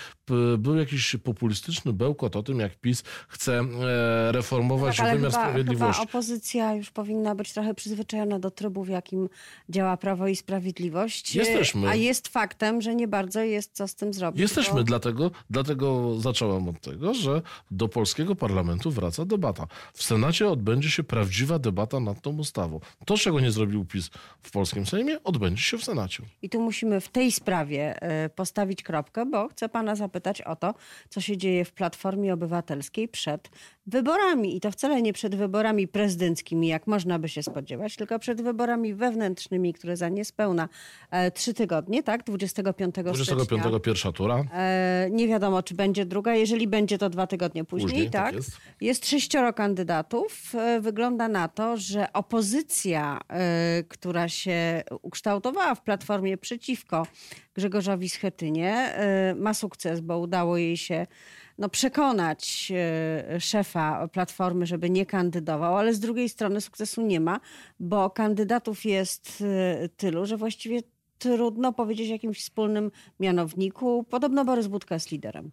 był 0.59 0.77
jakiś 0.77 1.17
populistyczny 1.25 1.93
bełkot 1.93 2.37
o 2.37 2.43
tym, 2.43 2.59
jak 2.61 2.77
PiS 2.77 3.03
chce 3.29 3.59
e, 3.61 4.33
reformować 4.33 4.97
Tak, 4.97 5.07
wymiar 5.17 5.31
chyba, 5.31 5.45
sprawiedliwości. 5.45 6.01
chyba 6.01 6.11
opozycja 6.11 6.75
już 6.75 6.91
powinna 6.91 7.35
być 7.35 7.53
trochę 7.53 7.75
przyzwyczajona 7.75 8.39
do 8.39 8.51
trybu, 8.51 8.85
w 8.85 8.89
jakim 8.89 9.29
działa 9.69 9.97
Prawo 9.97 10.29
i 10.29 10.37
Sprawiedliwość. 10.37 11.35
Jesteśmy. 11.35 11.89
A 11.89 11.95
jest 11.95 12.29
faktem, 12.29 12.83
że 12.83 12.95
nie 12.95 13.09
bardzo 13.09 13.41
jest 13.41 13.73
co 13.73 13.89
z 13.89 13.95
tym 13.95 14.15
zrobić. 14.15 14.41
Jesteśmy, 14.41 14.75
bo- 14.75 14.85
dlatego, 14.85 15.31
dlatego 15.51 16.15
zacząłem 16.21 16.69
od 16.69 16.81
tego, 16.81 17.15
że 17.15 17.43
do 17.71 17.89
polskiego 17.89 18.35
parlamentu 18.35 18.91
wraca 18.91 19.25
debata. 19.25 19.67
W 19.95 20.03
Senacie 20.03 20.49
odbędzie 20.49 20.91
się 20.91 21.05
prawdziwa 21.05 21.59
debata 21.59 22.01
nad 22.01 22.21
tą 22.21 22.39
ustawą. 22.39 22.81
To, 23.07 23.17
czego 23.19 23.41
nie 23.41 23.51
zrobił 23.51 23.85
PiS 23.85 24.11
w 24.43 24.51
polskim 24.51 24.87
Sejmie, 24.87 25.23
odbędzie 25.25 25.63
się 25.63 25.79
w 25.79 25.85
Senacie. 25.85 26.23
I 26.43 26.49
tu 26.51 26.61
musimy 26.61 27.01
w 27.01 27.09
tej 27.09 27.33
sprawie 27.33 28.03
e, 28.03 28.29
postawić 28.29 28.83
kropkę, 28.97 29.27
bo 29.27 29.49
chcę 29.49 29.69
pana 29.69 29.95
zapytać 29.95 30.43
o 30.43 30.57
to, 30.57 30.75
co 31.09 31.21
się 31.21 31.37
dzieje 31.37 31.65
w 31.65 31.73
Platformie 31.73 32.35
Obywatelskiej 32.35 33.09
przed 33.09 33.51
wyborami. 33.87 34.57
I 34.57 34.61
to 34.61 34.71
wcale 34.71 35.03
nie 35.03 35.13
przed 35.13 35.35
wyborami 35.35 35.89
prezydenckimi, 35.89 36.69
jak 36.69 36.87
można 36.87 37.19
by 37.19 37.29
się 37.29 37.43
spodziewać, 37.43 37.97
tylko 37.97 38.19
przed 38.19 38.43
wyborami 38.43 38.95
wewnętrznymi, 38.95 39.73
które 39.73 39.97
za 39.97 40.09
niespełna 40.09 40.69
e, 41.11 41.31
trzy 41.31 41.55
tygodnie, 41.55 42.03
tak? 42.03 42.25
25, 42.25 42.95
25 42.95 43.53
stycznia. 43.63 43.81
pierwsza 43.81 44.13
tura. 44.13 44.45
E, 44.53 45.09
nie 45.11 45.29
wiadomo, 45.29 45.63
czy 45.63 45.75
będzie 45.75 46.05
druga. 46.07 46.35
Jeżeli 46.35 46.69
będzie, 46.69 46.99
to 46.99 47.11
dwa 47.11 47.27
tygodnie 47.27 47.65
później, 47.65 47.91
Później, 47.91 48.11
tak 48.11 48.25
tak? 48.25 48.35
jest. 48.35 48.51
Jest 48.81 49.07
sześcioro 49.07 49.53
kandydatów. 49.53 50.55
E, 50.55 50.81
Wygląda 50.81 51.29
na 51.29 51.49
to, 51.49 51.77
że 51.77 52.13
opozycja, 52.13 53.21
e, 53.29 53.83
która 53.89 54.29
się 54.29 54.83
ukształtowała 55.03 55.75
w 55.75 55.83
Platformie 55.83 56.39
przeciwko 56.39 57.07
Grzegorzowi 57.55 58.09
Schetynie, 58.09 58.73
e, 58.75 59.35
ma 59.35 59.55
sukces, 59.55 60.01
bo 60.01 60.19
udało 60.19 60.57
jej 60.57 60.77
się 60.77 61.07
no, 61.59 61.69
przekonać 61.69 62.73
e, 62.75 63.41
szefa 63.41 64.09
Platformy, 64.09 64.67
żeby 64.67 64.91
nie 64.91 65.07
kandydował, 65.07 65.77
ale 65.77 65.95
z 65.95 66.01
drugiej 66.01 66.29
strony 66.29 66.61
sukcesu 66.61 67.03
nie 67.03 67.21
ma, 67.21 67.41
bo 67.81 68.11
kandydatów 68.11 68.85
jest 68.85 69.45
e, 69.83 69.89
tylu, 69.89 70.27
że 70.27 70.37
właściwie 70.37 70.81
trudno 71.19 71.73
powiedzieć 71.73 72.09
o 72.09 72.13
jakimś 72.13 72.41
wspólnym 72.41 72.91
mianowniku. 73.21 74.05
Podobno 74.11 74.45
Borys 74.45 74.67
Budka 74.67 74.95
jest 74.95 75.11
liderem. 75.11 75.51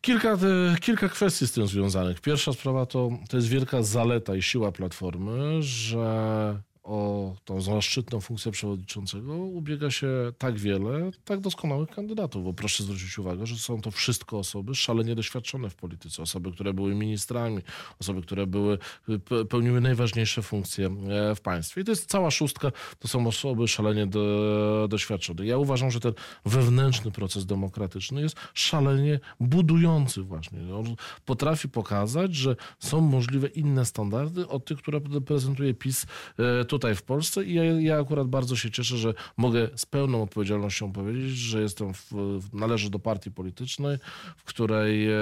Kilka, 0.00 0.32
e, 0.32 0.38
kilka 0.80 1.08
kwestii 1.08 1.46
z 1.46 1.52
tym 1.52 1.66
związanych. 1.66 2.20
Pierwsza 2.20 2.52
sprawa 2.52 2.86
to, 2.86 3.10
to 3.28 3.36
jest 3.36 3.48
wielka 3.48 3.82
zaleta 3.82 4.36
i 4.36 4.42
siła 4.42 4.72
Platformy, 4.72 5.62
że 5.62 6.69
o 6.82 7.34
tą 7.44 7.60
zaszczytną 7.60 8.20
funkcję 8.20 8.52
przewodniczącego 8.52 9.34
ubiega 9.36 9.90
się 9.90 10.08
tak 10.38 10.58
wiele, 10.58 11.10
tak 11.24 11.40
doskonałych 11.40 11.90
kandydatów. 11.90 12.44
Bo 12.44 12.52
proszę 12.52 12.82
zwrócić 12.82 13.18
uwagę, 13.18 13.46
że 13.46 13.56
są 13.56 13.80
to 13.80 13.90
wszystko 13.90 14.38
osoby 14.38 14.74
szalenie 14.74 15.14
doświadczone 15.14 15.70
w 15.70 15.74
polityce. 15.74 16.22
Osoby, 16.22 16.52
które 16.52 16.74
były 16.74 16.94
ministrami, 16.94 17.62
osoby, 18.00 18.22
które 18.22 18.46
były, 18.46 18.78
pe- 19.08 19.46
pełniły 19.46 19.80
najważniejsze 19.80 20.42
funkcje 20.42 20.86
e, 20.86 21.34
w 21.34 21.40
państwie. 21.40 21.80
I 21.80 21.84
to 21.84 21.92
jest 21.92 22.10
cała 22.10 22.30
szóstka, 22.30 22.72
to 22.98 23.08
są 23.08 23.26
osoby 23.26 23.68
szalenie 23.68 24.06
do, 24.06 24.86
doświadczone. 24.90 25.46
Ja 25.46 25.58
uważam, 25.58 25.90
że 25.90 26.00
ten 26.00 26.12
wewnętrzny 26.44 27.10
proces 27.10 27.46
demokratyczny 27.46 28.20
jest 28.20 28.36
szalenie 28.54 29.20
budujący 29.40 30.22
właśnie. 30.22 30.74
On 30.74 30.96
potrafi 31.24 31.68
pokazać, 31.68 32.34
że 32.34 32.56
są 32.78 33.00
możliwe 33.00 33.48
inne 33.48 33.84
standardy 33.84 34.48
od 34.48 34.64
tych, 34.64 34.78
które 34.78 35.00
prezentuje 35.00 35.74
PiS 35.74 36.06
e, 36.38 36.64
tutaj 36.70 36.94
w 36.94 37.02
Polsce 37.02 37.44
i 37.44 37.54
ja, 37.54 37.64
ja 37.64 38.00
akurat 38.00 38.28
bardzo 38.28 38.56
się 38.56 38.70
cieszę, 38.70 38.96
że 38.96 39.14
mogę 39.36 39.68
z 39.76 39.86
pełną 39.86 40.22
odpowiedzialnością 40.22 40.92
powiedzieć, 40.92 41.30
że 41.36 41.60
jestem 41.62 41.94
w, 41.94 42.10
należę 42.52 42.90
do 42.90 42.98
partii 42.98 43.30
politycznej, 43.30 43.98
w 44.36 44.44
której 44.44 45.08
e, 45.10 45.16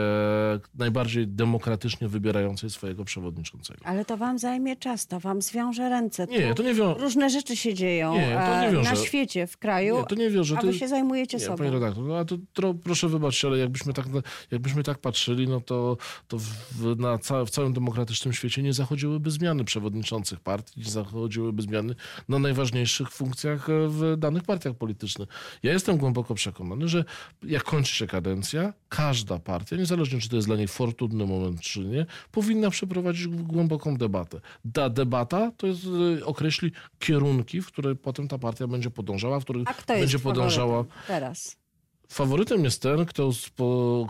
najbardziej 0.75 1.29
demokratycznie 1.29 2.09
wybierającej 2.09 2.71
swojego 2.71 3.05
przewodniczącego. 3.05 3.81
Ale 3.87 4.05
to 4.05 4.17
wam 4.17 4.39
zajmie 4.39 4.77
czas, 4.77 5.07
to 5.07 5.21
wam 5.21 5.43
zwiąże 5.43 5.89
ręce. 5.89 6.27
Nie, 6.27 6.55
to 6.55 6.63
nie 6.63 6.75
wią- 6.75 6.95
Różne 6.95 7.31
rzeczy 7.31 7.57
się 7.57 7.75
dzieją 7.75 8.15
Nie, 8.15 8.21
to 8.73 8.79
e, 8.79 8.83
na 8.83 8.97
świecie, 8.97 9.47
w 9.47 9.57
kraju, 9.57 9.99
Nie, 9.99 10.05
to 10.05 10.15
nie 10.15 10.31
wiąże. 10.31 10.57
a 10.59 10.61
To- 10.61 10.67
wy 10.67 10.75
się 10.75 10.89
zajmujecie 10.89 11.37
Nie, 11.39 11.45
sobą. 11.45 11.57
panie 11.59 11.71
redaktor, 11.71 12.05
no, 12.05 12.19
a 12.19 12.25
to, 12.25 12.37
tro, 12.53 12.75
proszę 12.75 13.09
wybaczyć, 13.09 13.45
ale 13.45 13.59
jakbyśmy 13.59 13.93
tak, 13.93 14.07
jakbyśmy 14.51 14.83
tak 14.83 14.99
patrzyli, 14.99 15.49
no 15.49 15.61
to, 15.61 15.97
to 16.29 16.39
w, 16.39 16.97
na 16.99 17.19
ca, 17.19 17.45
w 17.45 17.51
całym 17.51 17.73
demokratycznym 17.73 18.35
świecie 18.35 18.63
nie 18.63 18.73
zachodziłyby 18.73 19.31
zmiany 19.31 19.65
przewodniczących 19.65 20.41
partii, 20.41 20.81
nie 20.81 20.91
zachodziłyby 20.91 21.38
zmiany 21.59 21.95
na 22.29 22.39
najważniejszych 22.39 23.11
funkcjach 23.11 23.71
e, 23.71 23.89
w 23.89 24.17
danych 24.17 24.43
partiach 24.43 24.75
politycznych. 24.75 25.29
Ja 25.63 25.73
jestem 25.73 25.97
głęboko 25.97 26.35
przekonany, 26.35 26.89
że 26.89 27.05
jak 27.43 27.65
kończy 27.65 27.95
się 27.95 28.07
kadencja, 28.07 28.73
każda 28.89 29.39
partia, 29.39 29.77
niezależnie 29.77 30.21
czy 30.21 30.29
to 30.29 30.37
jest 30.37 30.49
dla 30.49 30.57
niej 30.57 30.69
fortunny 30.69 31.27
moment, 31.27 31.61
czy 31.61 31.81
nie, 31.81 32.07
powinna 32.31 32.71
przeprowadzić 32.71 33.29
głęboką 33.29 33.97
debatę. 33.97 34.41
Ta 34.73 34.91
debata 34.91 35.53
to 35.57 35.67
jest, 35.67 35.85
e, 36.21 36.27
określi 36.27 36.73
kierunki, 36.99 37.63
w 37.63 37.67
które 37.67 37.95
potem 37.95 38.29
ta 38.29 38.39
partia 38.39 38.67
będzie 38.67 38.91
podążała, 38.91 39.41
w 39.41 39.45
których 39.45 39.69
będzie 39.87 40.19
podążała 40.19 40.85
teraz? 41.07 41.68
Faworytem 42.11 42.65
jest 42.65 42.83
ten, 42.83 43.07
kto, 43.07 43.31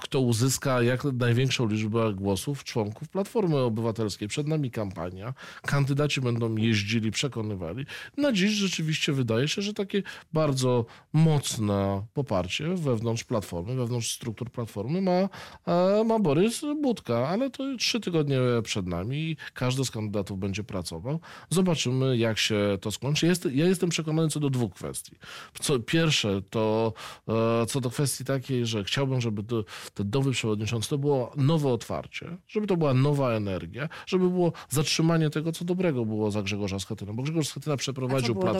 kto 0.00 0.20
uzyska 0.20 0.82
jak 0.82 1.04
największą 1.04 1.68
liczbę 1.68 2.14
głosów 2.14 2.64
członków 2.64 3.08
Platformy 3.08 3.58
Obywatelskiej. 3.58 4.28
Przed 4.28 4.48
nami 4.48 4.70
kampania. 4.70 5.34
Kandydaci 5.62 6.20
będą 6.20 6.56
jeździli, 6.56 7.10
przekonywali. 7.10 7.86
Na 8.16 8.32
dziś 8.32 8.50
rzeczywiście 8.50 9.12
wydaje 9.12 9.48
się, 9.48 9.62
że 9.62 9.72
takie 9.72 10.02
bardzo 10.32 10.84
mocne 11.12 12.06
poparcie 12.14 12.68
wewnątrz 12.74 13.24
Platformy, 13.24 13.74
wewnątrz 13.74 14.14
struktur 14.14 14.50
Platformy 14.50 15.02
ma, 15.02 15.28
e, 15.66 16.04
ma 16.04 16.18
Borys 16.18 16.60
Budka, 16.82 17.28
ale 17.28 17.50
to 17.50 17.64
trzy 17.78 18.00
tygodnie 18.00 18.38
przed 18.62 18.86
nami 18.86 19.36
każdy 19.54 19.84
z 19.84 19.90
kandydatów 19.90 20.38
będzie 20.38 20.64
pracował. 20.64 21.20
Zobaczymy, 21.50 22.16
jak 22.16 22.38
się 22.38 22.78
to 22.80 22.90
skończy. 22.90 23.26
Jest, 23.26 23.48
ja 23.52 23.66
jestem 23.66 23.90
przekonany 23.90 24.28
co 24.28 24.40
do 24.40 24.50
dwóch 24.50 24.74
kwestii. 24.74 25.16
Co, 25.60 25.78
pierwsze 25.78 26.42
to 26.50 26.92
e, 27.28 27.66
co 27.66 27.80
do 27.80 27.87
kwestii 27.90 28.24
takiej, 28.24 28.66
że 28.66 28.84
chciałbym, 28.84 29.20
żeby 29.20 29.42
to, 29.42 29.64
ten 29.94 30.10
nowy 30.14 30.32
przewodniczący 30.32 30.88
to 30.88 30.98
było 30.98 31.32
nowe 31.36 31.68
otwarcie, 31.68 32.36
żeby 32.48 32.66
to 32.66 32.76
była 32.76 32.94
nowa 32.94 33.30
energia, 33.32 33.88
żeby 34.06 34.30
było 34.30 34.52
zatrzymanie 34.68 35.30
tego, 35.30 35.52
co 35.52 35.64
dobrego 35.64 36.04
było 36.04 36.30
za 36.30 36.42
Grzegorza 36.42 36.78
Schetyna. 36.78 37.12
Bo 37.12 37.22
Grzegorz 37.22 37.48
Schetyna 37.48 37.76
przeprowadził 37.76 38.34
plat- 38.34 38.54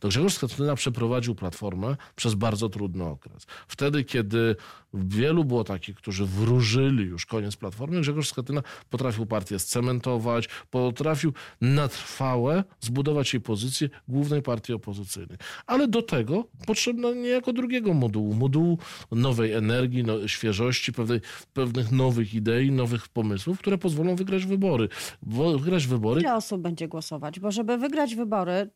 to 0.00 0.08
Grzegorz 0.08 0.34
Schetyna 0.34 0.74
przeprowadził 0.74 1.34
Platformę 1.34 1.96
przez 2.16 2.34
bardzo 2.34 2.68
trudny 2.68 3.04
okres. 3.04 3.46
Wtedy, 3.68 4.04
kiedy 4.04 4.56
wielu 4.94 5.44
było 5.44 5.64
takich, 5.64 5.96
którzy 5.96 6.26
wróżyli 6.26 7.04
już 7.04 7.26
koniec 7.26 7.56
Platformy, 7.56 8.00
Grzegorz 8.00 8.28
Schetyna 8.28 8.62
potrafił 8.90 9.26
partię 9.26 9.58
scementować, 9.58 10.48
potrafił 10.70 11.32
na 11.60 11.88
trwałe 11.88 12.64
zbudować 12.80 13.34
jej 13.34 13.40
pozycję 13.40 13.88
głównej 14.08 14.42
partii 14.42 14.72
opozycyjnej. 14.72 15.38
Ale 15.66 15.88
do 15.88 16.02
tego 16.02 16.44
potrzebno 16.66 17.14
niejako 17.14 17.52
drugiego 17.52 17.94
modułu, 17.94 18.34
modułu 18.34 18.67
nowej 19.12 19.52
energii, 19.52 20.04
no, 20.04 20.28
świeżości, 20.28 20.92
pewnej, 20.92 21.20
pewnych 21.54 21.92
nowych 21.92 22.34
idei, 22.34 22.70
nowych 22.70 23.08
pomysłów, 23.08 23.58
które 23.58 23.78
pozwolą 23.78 24.16
wygrać 24.16 24.46
wybory. 24.46 24.88
Wo- 25.22 25.58
Wygrać 25.58 25.86
wybory 25.86 26.20
Ile 26.20 26.34
osób 26.34 26.60
będzie 26.60 26.88
głosować? 26.88 27.40
Bo 27.40 27.50
żeby 27.50 27.78
wygrać 27.78 28.14
wybory, 28.14 28.52
y, 28.52 28.70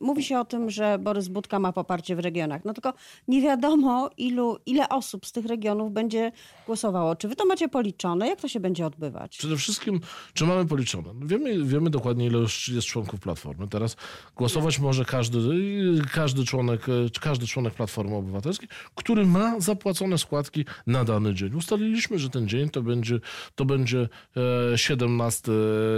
mówi 0.00 0.22
się 0.24 0.38
o 0.38 0.44
tym, 0.44 0.70
że 0.70 0.98
Borys 0.98 1.28
Budka 1.28 1.58
ma 1.58 1.72
poparcie 1.72 2.16
w 2.16 2.18
regionach. 2.18 2.64
No 2.64 2.72
tylko 2.74 2.92
nie 3.28 3.42
wiadomo, 3.42 4.10
ilu, 4.16 4.56
ile 4.66 4.88
osób 4.88 5.26
z 5.26 5.32
tych 5.32 5.46
regionów 5.46 5.92
będzie 5.92 6.32
głosowało. 6.66 7.16
Czy 7.16 7.28
wy 7.28 7.36
to 7.36 7.46
macie 7.46 7.68
policzone? 7.68 8.28
Jak 8.28 8.40
to 8.40 8.48
się 8.48 8.60
będzie 8.60 8.86
odbywać? 8.86 9.38
Przede 9.38 9.56
wszystkim, 9.56 10.00
czy 10.34 10.44
mamy 10.44 10.66
policzone? 10.66 11.10
Wiemy, 11.26 11.64
wiemy 11.64 11.90
dokładnie, 11.90 12.26
ile 12.26 12.38
jest 12.68 12.86
członków 12.86 13.20
Platformy. 13.20 13.68
Teraz 13.68 13.96
głosować 14.36 14.78
może 14.78 15.04
każdy, 15.04 15.38
każdy, 16.12 16.44
członek, 16.44 16.88
e, 16.88 16.92
każdy 17.20 17.46
członek 17.46 17.74
Platformy 17.74 18.16
Obywatelskiej, 18.16 18.68
który 18.94 19.26
ma 19.34 19.60
zapłacone 19.60 20.18
składki 20.18 20.64
na 20.86 21.04
dany 21.04 21.34
dzień. 21.34 21.54
Ustaliliśmy, 21.54 22.18
że 22.18 22.30
ten 22.30 22.48
dzień 22.48 22.70
to 22.70 22.82
będzie, 22.82 23.20
to 23.54 23.64
będzie 23.64 24.08
e, 24.72 24.78
17, 24.78 25.52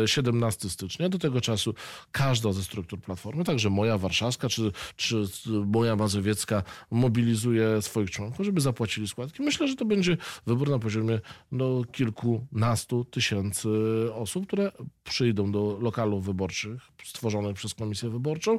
17 0.07 0.69
stycznia. 0.71 1.09
Do 1.09 1.19
tego 1.19 1.41
czasu 1.41 1.75
każda 2.13 2.53
ze 2.53 2.63
struktur 2.63 3.01
Platformy, 3.01 3.45
także 3.45 3.71
moja 3.71 3.99
warszawska 3.99 4.49
czy, 4.49 4.73
czy 4.97 5.25
moja 5.67 5.97
mazowiecka 5.97 6.63
mobilizuje 6.91 7.83
swoich 7.83 8.11
członków, 8.11 8.47
żeby 8.47 8.61
zapłacili 8.61 9.09
składki. 9.09 9.43
Myślę, 9.43 9.69
że 9.69 9.77
to 9.77 9.85
będzie 9.85 10.17
wybór 10.47 10.71
na 10.71 10.79
poziomie 10.79 11.21
no, 11.53 11.85
kilkunastu 11.93 13.05
tysięcy 13.05 13.69
osób, 14.15 14.47
które 14.47 14.73
przyjdą 15.05 15.53
do 15.53 15.79
lokalów 15.81 16.25
wyborczych 16.25 16.83
stworzonych 17.05 17.57
przez 17.57 17.75
Komisję 17.75 18.11
Wyborczą 18.11 18.59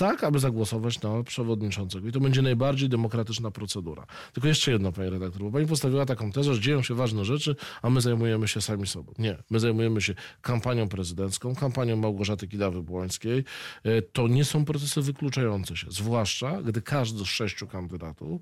tak, 0.00 0.24
aby 0.24 0.38
zagłosować 0.38 1.02
na 1.02 1.22
przewodniczącego. 1.22 2.08
I 2.08 2.12
to 2.12 2.20
będzie 2.20 2.42
najbardziej 2.42 2.88
demokratyczna 2.88 3.50
procedura. 3.50 4.06
Tylko 4.32 4.48
jeszcze 4.48 4.72
jedno, 4.72 4.92
pani 4.92 5.10
redaktor, 5.10 5.42
bo 5.42 5.50
pani 5.50 5.66
postawiła 5.66 6.06
taką 6.06 6.32
tezę, 6.32 6.54
że 6.54 6.60
dzieją 6.60 6.82
się 6.82 6.94
ważne 6.94 7.24
rzeczy, 7.24 7.56
a 7.82 7.90
my 7.90 8.00
zajmujemy 8.00 8.48
się 8.48 8.60
sami 8.60 8.86
sobą. 8.86 9.12
Nie, 9.18 9.36
my 9.50 9.60
zajmujemy 9.60 10.02
się 10.02 10.14
kampanią 10.42 10.88
prezydencką, 10.88 11.54
kampanią 11.54 11.96
Małgorzaty 11.96 12.48
Kidawy-Błońskiej. 12.48 13.44
E, 13.84 14.02
to 14.02 14.28
nie 14.28 14.44
są 14.44 14.64
procesy 14.64 15.02
wykluczające 15.02 15.76
się, 15.76 15.86
zwłaszcza 15.90 16.62
gdy 16.62 16.82
każdy 16.82 17.24
z 17.24 17.28
sześciu 17.28 17.66
kandydatów, 17.66 18.40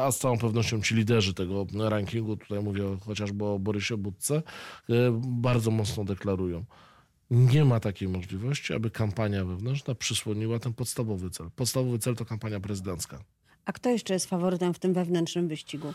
a 0.00 0.12
z 0.12 0.18
całą 0.18 0.38
pewnością 0.38 0.82
ci 0.82 0.94
liderzy 0.94 1.34
tego 1.34 1.66
rankingu, 1.88 2.36
tutaj 2.36 2.62
mówię 2.62 2.82
chociażby 3.06 3.44
o 3.44 3.58
Borysie 3.58 3.96
Budce, 3.96 4.34
e, 4.34 4.42
bardzo 5.22 5.70
mocno 5.70 6.04
deklarują 6.04 6.64
nie 7.30 7.64
ma 7.64 7.80
takiej 7.80 8.08
możliwości, 8.08 8.74
aby 8.74 8.90
kampania 8.90 9.44
wewnętrzna 9.44 9.94
przysłoniła 9.94 10.58
ten 10.58 10.72
podstawowy 10.74 11.30
cel. 11.30 11.50
Podstawowy 11.56 11.98
cel 11.98 12.16
to 12.16 12.24
kampania 12.24 12.60
prezydencka. 12.60 13.18
A 13.64 13.72
kto 13.72 13.90
jeszcze 13.90 14.14
jest 14.14 14.26
faworytem 14.26 14.74
w 14.74 14.78
tym 14.78 14.94
wewnętrznym 14.94 15.48
wyścigu? 15.48 15.94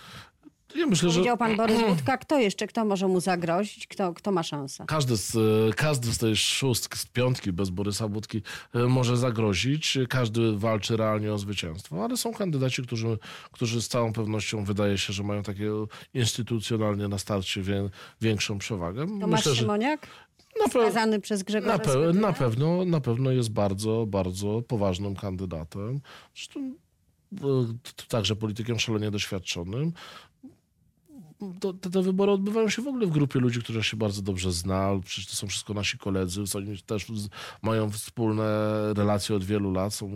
Ja 0.76 0.88
myślę, 0.88 1.10
Powiedział 1.10 1.38
pan 1.38 1.56
Borys 1.58 1.82
Budka. 1.88 2.18
Kto 2.18 2.40
jeszcze? 2.40 2.68
Kto 2.68 2.86
może 2.86 3.08
mu 3.08 3.20
zagrozić? 3.20 3.88
Kto, 3.88 4.14
kto 4.14 4.32
ma 4.32 4.44
szansę? 4.44 4.86
Każdy 4.88 5.18
z, 5.18 5.36
każdy 5.76 6.14
z 6.14 6.18
tej 6.18 6.36
szóstki, 6.36 6.98
z 6.98 7.06
piątki 7.06 7.52
bez 7.52 7.70
Borysa 7.70 8.08
Budki 8.08 8.42
e, 8.74 8.80
może 8.80 9.18
zagrozić. 9.18 9.98
Każdy 10.10 10.58
walczy 10.58 10.98
realnie 10.98 11.34
o 11.34 11.38
zwycięstwo, 11.38 12.04
ale 12.04 12.18
są 12.18 12.34
kandydaci, 12.34 12.84
którzy, 12.84 13.18
którzy 13.52 13.82
z 13.82 13.88
całą 13.88 14.14
pewnością 14.14 14.64
wydaje 14.64 14.98
się, 14.98 15.14
że 15.14 15.24
mają 15.24 15.44
takie 15.44 15.72
instytucjonalnie 16.14 17.08
na 17.08 17.18
starcie 17.18 17.62
większą 18.22 18.58
przewagę. 18.58 19.08
Tomasz 19.08 19.46
Myślę, 19.46 19.56
że 19.56 19.68
Na, 20.60 20.68
pe 20.68 21.20
przez 21.20 21.44
Grzegorza 21.44 21.78
na, 21.78 21.80
pe 21.80 22.14
na, 22.14 22.34
pewno, 22.34 22.86
na 22.86 23.02
pewno 23.02 23.32
jest 23.32 23.50
bardzo, 23.50 24.06
bardzo 24.08 24.62
poważnym 24.68 25.16
kandydatem. 25.16 26.02
Zresztą 26.36 26.60
e, 26.60 27.46
także 28.08 28.36
politykiem 28.36 28.80
szalenie 28.80 29.12
doświadczonym. 29.12 29.94
To, 31.60 31.74
te, 31.74 31.90
te 31.90 32.02
wybory 32.02 32.32
odbywają 32.32 32.70
się 32.70 32.82
w 32.82 32.88
ogóle 32.88 33.08
w 33.08 33.10
grupie 33.10 33.40
ludzi, 33.40 33.60
których 33.60 33.86
się 33.86 33.98
bardzo 33.98 34.22
dobrze 34.22 34.52
zna. 34.52 34.90
Przecież 35.06 35.32
to 35.32 35.36
są 35.36 35.48
wszystko 35.48 35.74
nasi 35.74 35.98
koledzy. 35.98 36.44
Oni 36.56 36.78
też 36.78 37.06
mają 37.62 37.90
wspólne 37.90 38.44
relacje 38.94 39.36
od 39.36 39.44
wielu 39.44 39.72
lat. 39.72 39.94
Są 39.94 40.10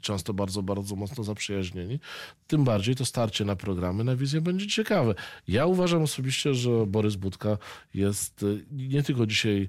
często 0.00 0.34
bardzo, 0.34 0.62
bardzo 0.62 0.96
mocno 0.96 1.24
zaprzyjaźnieni. 1.24 2.00
Tym 2.46 2.64
bardziej 2.64 2.96
to 2.96 3.04
starcie 3.04 3.44
na 3.44 3.56
programy, 3.56 4.04
na 4.04 4.16
wizję 4.16 4.40
będzie 4.40 4.66
ciekawe. 4.66 5.14
Ja 5.48 5.66
uważam 5.66 6.02
osobiście, 6.02 6.54
że 6.54 6.86
Borys 6.86 7.16
Budka 7.16 7.58
jest 7.94 8.42
y, 8.42 8.64
nie 8.72 9.02
tylko 9.02 9.26
dzisiaj 9.26 9.68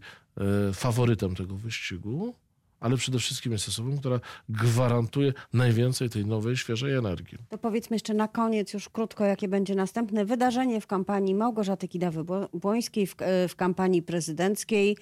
y, 0.69 0.73
faworytem 0.73 1.35
tego 1.35 1.55
wyścigu, 1.55 2.35
ale 2.85 2.97
przede 2.97 3.19
wszystkim 3.19 3.51
jest 3.51 3.67
osobą, 3.67 3.97
która 3.97 4.19
gwarantuje 4.49 5.33
najwięcej 5.53 6.09
tej 6.09 6.25
nowej, 6.25 6.57
świeżej 6.57 6.93
energii. 6.93 7.37
To 7.49 7.57
powiedzmy 7.57 7.95
jeszcze 7.95 8.13
na 8.13 8.27
koniec, 8.27 8.73
już 8.73 8.89
krótko, 8.89 9.25
jakie 9.25 9.47
będzie 9.47 9.75
następne 9.75 10.25
wydarzenie 10.25 10.81
w 10.81 10.87
kampanii 10.87 11.35
Małgorzaty 11.35 11.87
Kidawy-Błońskiej, 11.87 13.07
w, 13.07 13.15
e, 13.19 13.47
w 13.47 13.55
kampanii 13.55 14.01
prezydenckiej. 14.03 14.97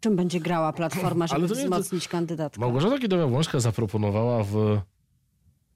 Czym 0.00 0.16
będzie 0.16 0.40
grała 0.40 0.72
Platforma, 0.72 1.26
żeby 1.26 1.40
Ale 1.40 1.48
to 1.48 1.54
wzmocnić 1.54 2.08
kandydatkę? 2.08 2.60
Małgorzata 2.60 2.98
Kidawa-Błońska 2.98 3.60
zaproponowała 3.60 4.44
w 4.44 4.80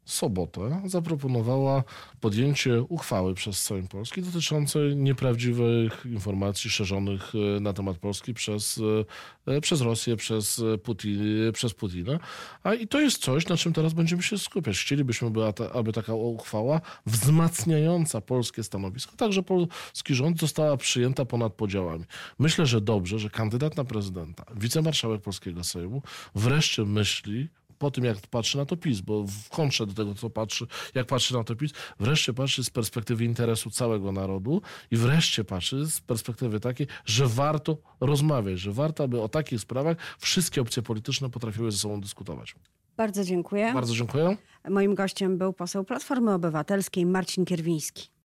sobotę 0.08 0.82
zaproponowała 0.84 1.84
podjęcie 2.20 2.82
uchwały 2.82 3.34
przez 3.34 3.62
Sejm 3.62 3.88
Polski 3.88 4.22
dotyczącej 4.22 4.96
nieprawdziwych 4.96 6.06
informacji 6.06 6.70
szerzonych 6.70 7.32
e, 7.56 7.60
na 7.60 7.72
temat 7.72 7.98
Polski 7.98 8.34
przez, 8.34 8.80
e, 9.46 9.60
przez 9.60 9.80
Rosję, 9.80 10.16
przez, 10.16 10.62
Putin, 10.82 11.20
przez 11.52 11.74
Putina. 11.74 12.18
A 12.62 12.74
i 12.74 12.88
to 12.88 13.00
jest 13.00 13.22
coś, 13.22 13.48
na 13.48 13.56
czym 13.56 13.72
teraz 13.72 13.92
będziemy 13.92 14.22
się 14.22 14.38
skupiać. 14.38 14.78
Chcielibyśmy, 14.78 15.30
by, 15.30 15.40
aby 15.74 15.92
taka 15.92 16.14
uchwała 16.14 16.80
wzmacniająca 17.06 18.20
polskie 18.20 18.62
stanowisko, 18.62 19.16
także 19.16 19.42
polski 19.42 20.14
rząd, 20.14 20.40
została 20.40 20.76
przyjęta 20.76 21.24
ponad 21.24 21.52
podziałami. 21.52 22.04
Myślę, 22.38 22.66
że 22.66 22.80
dobrze, 22.80 23.18
że 23.18 23.30
kandydat 23.30 23.76
na 23.76 23.84
prezydenta, 23.84 24.44
wicemarszałek 24.56 25.22
polskiego 25.22 25.64
Sejmu 25.64 26.02
wreszcie 26.34 26.84
myśli 26.84 27.48
po 27.78 27.90
tym, 27.90 28.04
jak 28.04 28.18
patrzy 28.18 28.58
na 28.58 28.66
to 28.66 28.76
PiS, 28.76 29.00
bo 29.00 29.24
w 29.24 29.48
kontrze 29.48 29.86
do 29.86 29.94
tego, 29.94 30.14
co 30.14 30.30
patrzy, 30.30 30.66
jak 30.94 31.06
patrzy 31.06 31.34
na 31.34 31.44
to 31.44 31.56
PiS, 31.56 31.72
wreszcie 32.00 32.32
patrzy 32.32 32.64
z 32.64 32.70
perspektywy 32.70 33.24
interesu 33.24 33.70
całego 33.70 34.12
narodu 34.12 34.62
i 34.90 34.96
wreszcie 34.96 35.44
patrzy 35.44 35.86
z 35.86 36.00
perspektywy 36.00 36.60
takiej, 36.60 36.86
że 37.04 37.26
warto 37.26 37.76
rozmawiać, 38.00 38.58
że 38.60 38.72
warto, 38.72 39.04
aby 39.04 39.20
o 39.20 39.28
takich 39.28 39.60
sprawach 39.60 39.96
wszystkie 40.18 40.60
opcje 40.60 40.82
polityczne 40.82 41.30
potrafiły 41.30 41.72
ze 41.72 41.78
sobą 41.78 42.00
dyskutować. 42.00 42.54
Bardzo 42.96 43.24
dziękuję. 43.24 43.72
Bardzo 43.74 43.94
dziękuję. 43.94 44.36
Moim 44.68 44.94
gościem 44.94 45.38
był 45.38 45.52
poseł 45.52 45.84
Platformy 45.84 46.34
Obywatelskiej 46.34 47.06
Marcin 47.06 47.44
Kierwiński. 47.44 48.17